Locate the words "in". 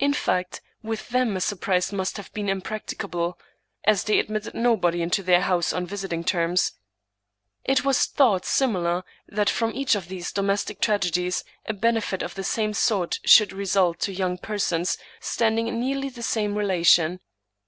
0.00-0.12, 15.68-15.78